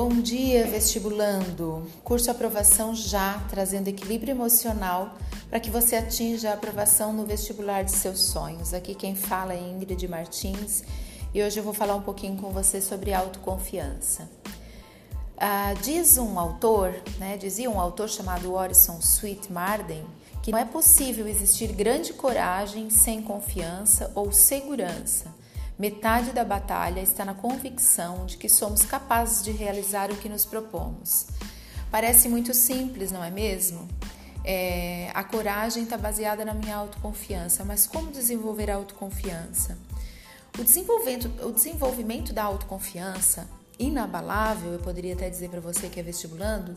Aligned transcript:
Bom 0.00 0.20
dia, 0.20 0.64
vestibulando! 0.64 1.84
Curso 2.04 2.30
aprovação 2.30 2.94
já, 2.94 3.44
trazendo 3.50 3.88
equilíbrio 3.88 4.30
emocional 4.30 5.18
para 5.50 5.58
que 5.58 5.72
você 5.72 5.96
atinja 5.96 6.50
a 6.50 6.54
aprovação 6.54 7.12
no 7.12 7.26
vestibular 7.26 7.82
de 7.82 7.90
seus 7.90 8.20
sonhos. 8.20 8.72
Aqui 8.72 8.94
quem 8.94 9.16
fala 9.16 9.54
é 9.54 9.60
Ingrid 9.60 10.06
Martins 10.06 10.84
e 11.34 11.42
hoje 11.42 11.58
eu 11.58 11.64
vou 11.64 11.74
falar 11.74 11.96
um 11.96 12.02
pouquinho 12.02 12.36
com 12.36 12.50
você 12.50 12.80
sobre 12.80 13.12
autoconfiança. 13.12 14.30
Ah, 15.36 15.74
diz 15.82 16.16
um 16.16 16.38
autor, 16.38 16.94
né, 17.18 17.36
dizia 17.36 17.68
um 17.68 17.80
autor 17.80 18.08
chamado 18.08 18.54
Orison 18.54 19.00
Sweet 19.00 19.52
Marden, 19.52 20.06
que 20.44 20.52
não 20.52 20.60
é 20.60 20.64
possível 20.64 21.26
existir 21.26 21.72
grande 21.72 22.12
coragem 22.12 22.88
sem 22.88 23.20
confiança 23.20 24.12
ou 24.14 24.30
segurança 24.30 25.34
Metade 25.78 26.32
da 26.32 26.44
batalha 26.44 27.00
está 27.00 27.24
na 27.24 27.34
convicção 27.34 28.26
de 28.26 28.36
que 28.36 28.48
somos 28.48 28.82
capazes 28.82 29.44
de 29.44 29.52
realizar 29.52 30.10
o 30.10 30.16
que 30.16 30.28
nos 30.28 30.44
propomos. 30.44 31.28
Parece 31.88 32.28
muito 32.28 32.52
simples, 32.52 33.12
não 33.12 33.22
é 33.22 33.30
mesmo? 33.30 33.88
É, 34.44 35.10
a 35.14 35.22
coragem 35.22 35.84
está 35.84 35.96
baseada 35.96 36.44
na 36.44 36.52
minha 36.52 36.74
autoconfiança, 36.74 37.64
mas 37.64 37.86
como 37.86 38.10
desenvolver 38.10 38.70
a 38.70 38.74
autoconfiança? 38.74 39.78
O 40.58 40.64
desenvolvimento, 40.64 41.30
o 41.46 41.52
desenvolvimento 41.52 42.32
da 42.32 42.42
autoconfiança, 42.42 43.48
inabalável, 43.78 44.72
eu 44.72 44.80
poderia 44.80 45.14
até 45.14 45.30
dizer 45.30 45.48
para 45.48 45.60
você 45.60 45.88
que 45.88 46.00
é 46.00 46.02
vestibulando, 46.02 46.76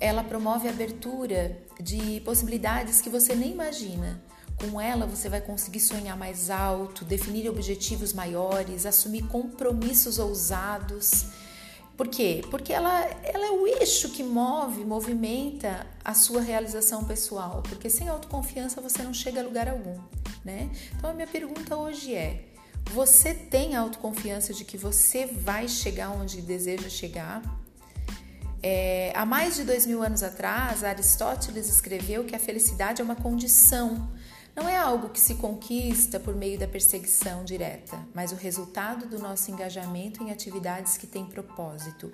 ela 0.00 0.24
promove 0.24 0.66
a 0.66 0.72
abertura 0.72 1.56
de 1.78 2.20
possibilidades 2.24 3.00
que 3.00 3.08
você 3.08 3.36
nem 3.36 3.52
imagina. 3.52 4.20
Com 4.60 4.78
ela, 4.78 5.06
você 5.06 5.26
vai 5.30 5.40
conseguir 5.40 5.80
sonhar 5.80 6.18
mais 6.18 6.50
alto, 6.50 7.02
definir 7.02 7.48
objetivos 7.48 8.12
maiores, 8.12 8.84
assumir 8.84 9.26
compromissos 9.26 10.18
ousados. 10.18 11.28
Por 11.96 12.08
quê? 12.08 12.42
Porque 12.50 12.70
ela, 12.70 13.04
ela 13.22 13.46
é 13.46 13.50
o 13.50 13.66
eixo 13.66 14.10
que 14.10 14.22
move, 14.22 14.84
movimenta 14.84 15.86
a 16.04 16.12
sua 16.12 16.42
realização 16.42 17.04
pessoal. 17.04 17.62
Porque 17.68 17.88
sem 17.88 18.08
autoconfiança 18.08 18.82
você 18.82 19.02
não 19.02 19.14
chega 19.14 19.40
a 19.40 19.44
lugar 19.44 19.66
algum, 19.66 19.98
né? 20.44 20.70
Então 20.94 21.08
a 21.08 21.14
minha 21.14 21.26
pergunta 21.26 21.74
hoje 21.76 22.14
é: 22.14 22.44
você 22.90 23.32
tem 23.32 23.76
autoconfiança 23.76 24.52
de 24.52 24.64
que 24.64 24.76
você 24.76 25.24
vai 25.24 25.68
chegar 25.68 26.10
onde 26.10 26.42
deseja 26.42 26.90
chegar? 26.90 27.42
É, 28.62 29.10
há 29.14 29.24
mais 29.24 29.56
de 29.56 29.64
dois 29.64 29.86
mil 29.86 30.02
anos 30.02 30.22
atrás, 30.22 30.84
Aristóteles 30.84 31.68
escreveu 31.68 32.24
que 32.24 32.36
a 32.36 32.38
felicidade 32.38 33.00
é 33.00 33.04
uma 33.04 33.16
condição 33.16 34.10
não 34.60 34.68
é 34.68 34.76
algo 34.76 35.08
que 35.08 35.18
se 35.18 35.36
conquista 35.36 36.20
por 36.20 36.36
meio 36.36 36.58
da 36.58 36.68
perseguição 36.68 37.44
direta, 37.44 37.98
mas 38.12 38.30
o 38.30 38.34
resultado 38.34 39.06
do 39.06 39.18
nosso 39.18 39.50
engajamento 39.50 40.22
em 40.22 40.30
atividades 40.30 40.98
que 40.98 41.06
têm 41.06 41.24
propósito. 41.24 42.12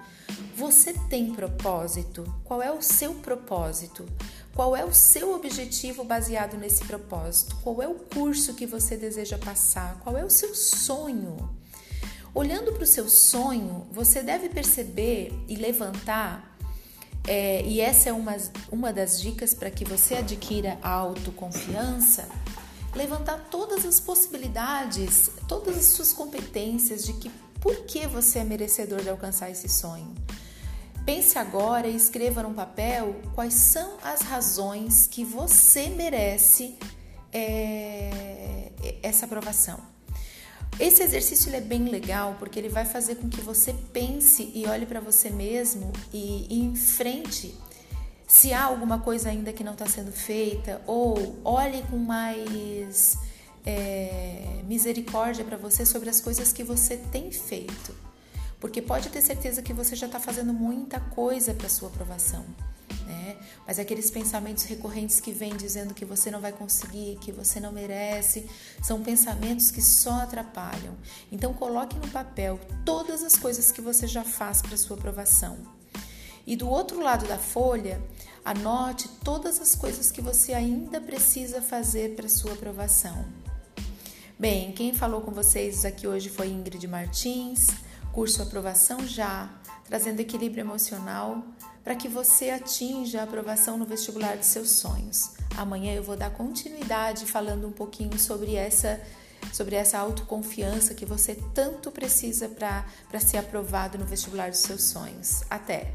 Você 0.54 0.92
tem 1.10 1.34
propósito? 1.34 2.22
Qual 2.44 2.62
é 2.62 2.70
o 2.70 2.80
seu 2.80 3.14
propósito? 3.14 4.06
Qual 4.54 4.76
é 4.76 4.84
o 4.84 4.94
seu 4.94 5.34
objetivo 5.34 6.04
baseado 6.04 6.56
nesse 6.56 6.84
propósito? 6.84 7.56
Qual 7.64 7.82
é 7.82 7.88
o 7.88 7.94
curso 7.96 8.54
que 8.54 8.64
você 8.64 8.96
deseja 8.96 9.36
passar? 9.38 9.98
Qual 10.04 10.16
é 10.16 10.24
o 10.24 10.30
seu 10.30 10.54
sonho? 10.54 11.36
Olhando 12.32 12.72
para 12.72 12.84
o 12.84 12.86
seu 12.86 13.08
sonho, 13.08 13.88
você 13.90 14.22
deve 14.22 14.48
perceber 14.48 15.32
e 15.48 15.56
levantar 15.56 16.55
é, 17.26 17.62
e 17.64 17.80
essa 17.80 18.08
é 18.08 18.12
uma, 18.12 18.36
uma 18.70 18.92
das 18.92 19.20
dicas 19.20 19.52
para 19.52 19.70
que 19.70 19.84
você 19.84 20.16
adquira 20.16 20.78
a 20.82 20.90
autoconfiança. 20.90 22.28
Levantar 22.94 23.48
todas 23.50 23.84
as 23.84 24.00
possibilidades, 24.00 25.30
todas 25.48 25.76
as 25.76 25.86
suas 25.86 26.12
competências 26.12 27.04
de 27.04 27.12
que 27.14 27.30
por 27.60 27.84
que 27.84 28.06
você 28.06 28.38
é 28.38 28.44
merecedor 28.44 29.02
de 29.02 29.08
alcançar 29.08 29.50
esse 29.50 29.68
sonho. 29.68 30.14
Pense 31.04 31.38
agora 31.38 31.86
e 31.86 31.94
escreva 31.94 32.42
num 32.42 32.54
papel 32.54 33.16
quais 33.34 33.54
são 33.54 33.96
as 34.02 34.22
razões 34.22 35.06
que 35.06 35.24
você 35.24 35.88
merece 35.88 36.78
é, 37.32 38.72
essa 39.02 39.26
aprovação. 39.26 39.95
Esse 40.78 41.02
exercício 41.02 41.54
é 41.54 41.60
bem 41.60 41.86
legal 41.86 42.36
porque 42.38 42.58
ele 42.58 42.68
vai 42.68 42.84
fazer 42.84 43.16
com 43.16 43.30
que 43.30 43.40
você 43.40 43.74
pense 43.94 44.52
e 44.54 44.66
olhe 44.66 44.84
para 44.84 45.00
você 45.00 45.30
mesmo 45.30 45.90
e, 46.12 46.46
e 46.50 46.60
enfrente 46.60 47.54
se 48.26 48.52
há 48.52 48.64
alguma 48.64 48.98
coisa 48.98 49.30
ainda 49.30 49.54
que 49.54 49.64
não 49.64 49.72
está 49.72 49.86
sendo 49.86 50.12
feita 50.12 50.82
ou 50.86 51.40
olhe 51.42 51.82
com 51.84 51.96
mais 51.96 53.16
é, 53.64 54.60
misericórdia 54.64 55.44
para 55.44 55.56
você 55.56 55.86
sobre 55.86 56.10
as 56.10 56.20
coisas 56.20 56.52
que 56.52 56.62
você 56.62 56.98
tem 56.98 57.32
feito, 57.32 57.94
porque 58.60 58.82
pode 58.82 59.08
ter 59.08 59.22
certeza 59.22 59.62
que 59.62 59.72
você 59.72 59.96
já 59.96 60.06
está 60.06 60.20
fazendo 60.20 60.52
muita 60.52 61.00
coisa 61.00 61.54
para 61.54 61.70
sua 61.70 61.88
aprovação 61.88 62.44
né? 63.06 63.36
Mas 63.66 63.78
aqueles 63.78 64.10
pensamentos 64.10 64.64
recorrentes 64.64 65.20
que 65.20 65.32
vêm 65.32 65.56
dizendo 65.56 65.94
que 65.94 66.04
você 66.04 66.30
não 66.30 66.40
vai 66.40 66.52
conseguir, 66.52 67.16
que 67.20 67.32
você 67.32 67.60
não 67.60 67.72
merece, 67.72 68.46
são 68.82 69.02
pensamentos 69.02 69.70
que 69.70 69.80
só 69.80 70.22
atrapalham. 70.22 70.94
Então 71.30 71.54
coloque 71.54 71.96
no 71.96 72.08
papel 72.08 72.60
todas 72.84 73.22
as 73.22 73.36
coisas 73.36 73.70
que 73.70 73.80
você 73.80 74.06
já 74.06 74.24
faz 74.24 74.60
para 74.60 74.76
sua 74.76 74.96
aprovação. 74.96 75.56
E 76.46 76.54
do 76.56 76.68
outro 76.68 77.00
lado 77.00 77.26
da 77.26 77.38
folha, 77.38 78.00
anote 78.44 79.08
todas 79.24 79.60
as 79.60 79.74
coisas 79.74 80.10
que 80.10 80.20
você 80.20 80.52
ainda 80.52 81.00
precisa 81.00 81.62
fazer 81.62 82.14
para 82.14 82.28
sua 82.28 82.52
aprovação. 82.52 83.24
Bem, 84.38 84.72
quem 84.72 84.92
falou 84.92 85.22
com 85.22 85.30
vocês 85.30 85.84
aqui 85.84 86.06
hoje 86.06 86.28
foi 86.28 86.48
Ingrid 86.48 86.86
Martins, 86.86 87.68
curso 88.12 88.42
Aprovação 88.42 89.06
Já, 89.06 89.50
trazendo 89.84 90.20
equilíbrio 90.20 90.60
emocional 90.60 91.42
para 91.86 91.94
que 91.94 92.08
você 92.08 92.50
atinja 92.50 93.20
a 93.20 93.22
aprovação 93.22 93.78
no 93.78 93.84
vestibular 93.84 94.36
de 94.36 94.44
seus 94.44 94.70
sonhos. 94.70 95.30
Amanhã 95.56 95.94
eu 95.94 96.02
vou 96.02 96.16
dar 96.16 96.30
continuidade 96.30 97.26
falando 97.26 97.68
um 97.68 97.70
pouquinho 97.70 98.18
sobre 98.18 98.56
essa 98.56 99.00
sobre 99.52 99.76
essa 99.76 99.96
autoconfiança 99.96 100.94
que 100.94 101.06
você 101.06 101.36
tanto 101.54 101.92
precisa 101.92 102.48
para 102.48 103.20
ser 103.20 103.36
aprovado 103.36 103.96
no 103.96 104.04
vestibular 104.04 104.50
dos 104.50 104.58
seus 104.58 104.82
sonhos. 104.82 105.44
Até! 105.48 105.92